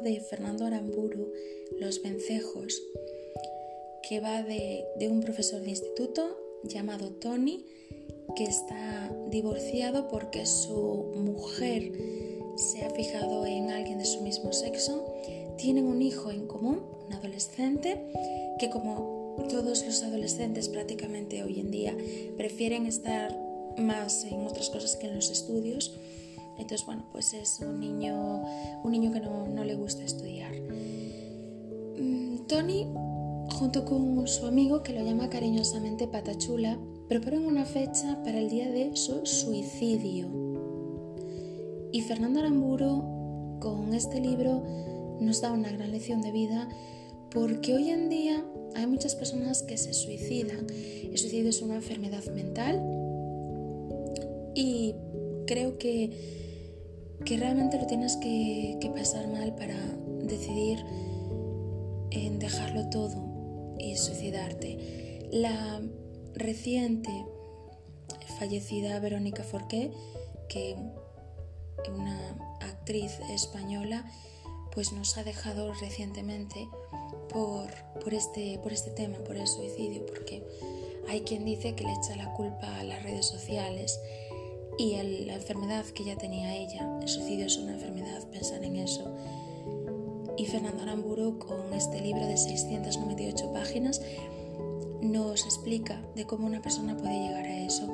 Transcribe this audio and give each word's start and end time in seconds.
de 0.00 0.20
Fernando 0.20 0.66
Aramburu, 0.66 1.32
Los 1.80 2.02
vencejos, 2.02 2.82
que 4.08 4.20
va 4.20 4.42
de, 4.42 4.84
de 4.98 5.08
un 5.08 5.20
profesor 5.20 5.62
de 5.62 5.70
instituto 5.70 6.36
llamado 6.64 7.10
Tony, 7.12 7.64
que 8.36 8.44
está 8.44 9.14
divorciado 9.30 10.08
porque 10.08 10.44
su 10.46 11.12
mujer 11.16 11.92
se 12.56 12.84
ha 12.84 12.90
fijado 12.90 13.46
en 13.46 13.70
alguien 13.70 13.98
de 13.98 14.04
su 14.04 14.20
mismo 14.22 14.52
sexo, 14.52 15.14
tienen 15.56 15.86
un 15.86 16.02
hijo 16.02 16.30
en 16.30 16.46
común, 16.46 16.82
un 17.06 17.12
adolescente, 17.12 18.00
que 18.58 18.70
como 18.70 19.36
todos 19.48 19.84
los 19.84 20.02
adolescentes 20.02 20.68
prácticamente 20.68 21.42
hoy 21.42 21.60
en 21.60 21.70
día 21.70 21.96
prefieren 22.36 22.86
estar 22.86 23.36
más 23.78 24.24
en 24.24 24.46
otras 24.46 24.70
cosas 24.70 24.96
que 24.96 25.06
en 25.06 25.16
los 25.16 25.30
estudios. 25.30 25.96
Entonces, 26.58 26.86
bueno, 26.86 27.04
pues 27.12 27.34
es 27.34 27.60
un 27.60 27.80
niño, 27.80 28.44
un 28.82 28.92
niño 28.92 29.12
que 29.12 29.20
no, 29.20 29.46
no 29.48 29.64
le 29.64 29.74
gusta 29.74 30.02
estudiar. 30.04 30.52
Mm, 31.98 32.46
Tony, 32.46 32.86
junto 33.50 33.84
con 33.84 34.26
su 34.26 34.46
amigo, 34.46 34.82
que 34.82 34.92
lo 34.92 35.04
llama 35.04 35.30
cariñosamente 35.30 36.06
Patachula, 36.06 36.78
preparan 37.08 37.44
una 37.44 37.64
fecha 37.64 38.22
para 38.24 38.38
el 38.38 38.48
día 38.48 38.70
de 38.70 38.96
su 38.96 39.26
suicidio. 39.26 40.28
Y 41.92 42.00
Fernando 42.02 42.40
Aramburu, 42.40 43.58
con 43.60 43.94
este 43.94 44.20
libro, 44.20 44.62
nos 45.20 45.40
da 45.40 45.52
una 45.52 45.70
gran 45.70 45.92
lección 45.92 46.22
de 46.22 46.32
vida 46.32 46.68
porque 47.30 47.74
hoy 47.74 47.90
en 47.90 48.08
día 48.08 48.44
hay 48.74 48.86
muchas 48.86 49.14
personas 49.14 49.62
que 49.62 49.76
se 49.76 49.92
suicidan. 49.92 50.66
El 50.70 51.16
suicidio 51.18 51.50
es 51.50 51.62
una 51.62 51.76
enfermedad 51.76 52.24
mental 52.34 52.82
y 54.54 54.94
creo 55.46 55.78
que, 55.78 56.43
que 57.24 57.36
realmente 57.38 57.78
lo 57.78 57.86
tienes 57.86 58.16
que, 58.16 58.78
que 58.80 58.90
pasar 58.90 59.28
mal 59.28 59.54
para 59.54 59.76
decidir 60.22 60.84
en 62.10 62.38
dejarlo 62.38 62.88
todo 62.90 63.74
y 63.78 63.96
suicidarte. 63.96 65.28
La 65.32 65.80
reciente 66.34 67.10
fallecida 68.38 68.98
Verónica 69.00 69.42
Forqué, 69.42 69.90
que 70.48 70.76
una 71.90 72.56
actriz 72.60 73.18
española, 73.30 74.04
pues 74.72 74.92
nos 74.92 75.16
ha 75.16 75.24
dejado 75.24 75.72
recientemente 75.74 76.68
por, 77.30 77.70
por, 78.02 78.14
este, 78.14 78.58
por 78.58 78.72
este 78.72 78.90
tema, 78.90 79.18
por 79.18 79.36
el 79.36 79.46
suicidio, 79.46 80.04
porque 80.06 80.42
hay 81.08 81.22
quien 81.22 81.44
dice 81.44 81.74
que 81.74 81.84
le 81.84 81.92
echa 81.92 82.16
la 82.16 82.32
culpa 82.34 82.78
a 82.78 82.84
las 82.84 83.02
redes 83.02 83.26
sociales 83.26 84.00
y 84.78 84.96
la 85.26 85.34
enfermedad 85.34 85.84
que 85.86 86.04
ya 86.04 86.16
tenía 86.16 86.54
ella. 86.56 86.98
El 87.00 87.08
suicidio 87.08 87.46
es 87.46 87.56
una 87.56 87.74
enfermedad, 87.74 88.28
pensar 88.30 88.64
en 88.64 88.76
eso. 88.76 89.14
Y 90.36 90.46
Fernando 90.46 90.82
Aramburu, 90.82 91.38
con 91.38 91.72
este 91.72 92.00
libro 92.00 92.26
de 92.26 92.36
698 92.36 93.52
páginas, 93.52 94.02
nos 95.00 95.44
explica 95.44 96.02
de 96.14 96.24
cómo 96.24 96.46
una 96.46 96.60
persona 96.60 96.96
puede 96.96 97.20
llegar 97.20 97.44
a 97.44 97.58
eso. 97.64 97.88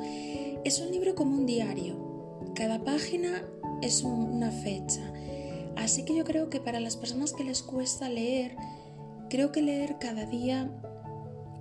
Es 0.64 0.80
un 0.80 0.90
libro 0.90 1.14
como 1.14 1.36
un 1.36 1.46
diario. 1.46 1.96
Cada 2.54 2.82
página 2.82 3.44
es 3.82 4.02
una 4.02 4.50
fecha. 4.50 5.12
Así 5.76 6.04
que 6.04 6.14
yo 6.14 6.24
creo 6.24 6.48
que 6.48 6.60
para 6.60 6.80
las 6.80 6.96
personas 6.96 7.32
que 7.32 7.44
les 7.44 7.62
cuesta 7.62 8.08
leer, 8.08 8.56
creo 9.28 9.52
que 9.52 9.62
leer 9.62 9.96
cada 9.98 10.24
día 10.26 10.70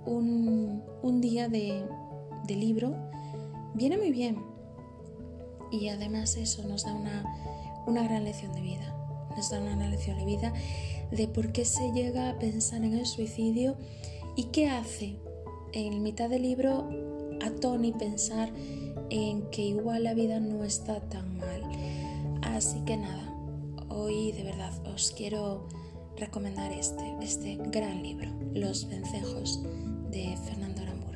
un, 0.06 1.20
día 1.20 1.48
de, 1.48 1.84
de 2.46 2.56
libro 2.56 2.96
viene 3.74 3.98
muy 3.98 4.10
bien 4.10 4.49
y 5.70 5.88
además 5.88 6.36
eso 6.36 6.66
nos 6.66 6.84
da 6.84 6.94
una, 6.94 7.24
una 7.86 8.02
gran 8.02 8.24
lección 8.24 8.52
de 8.52 8.60
vida. 8.60 8.96
Nos 9.36 9.50
da 9.50 9.60
una 9.60 9.88
lección 9.88 10.18
de 10.18 10.24
vida 10.24 10.52
de 11.10 11.28
por 11.28 11.52
qué 11.52 11.64
se 11.64 11.92
llega 11.92 12.30
a 12.30 12.38
pensar 12.38 12.84
en 12.84 12.94
el 12.94 13.06
suicidio 13.06 13.76
y 14.36 14.44
qué 14.44 14.68
hace 14.68 15.16
en 15.72 16.02
mitad 16.02 16.28
del 16.28 16.42
libro 16.42 16.88
a 17.40 17.50
Tony 17.60 17.92
pensar 17.92 18.50
en 19.10 19.42
que 19.50 19.62
igual 19.62 20.04
la 20.04 20.14
vida 20.14 20.40
no 20.40 20.64
está 20.64 21.00
tan 21.00 21.38
mal. 21.38 21.62
Así 22.42 22.80
que 22.84 22.96
nada, 22.96 23.34
hoy 23.88 24.32
de 24.32 24.42
verdad 24.44 24.72
os 24.86 25.12
quiero 25.12 25.68
recomendar 26.16 26.72
este, 26.72 27.14
este 27.22 27.56
gran 27.70 28.02
libro, 28.02 28.30
Los 28.52 28.88
vencejos 28.88 29.62
de 30.10 30.36
Fernando 30.44 30.82
Aramburu. 30.82 31.09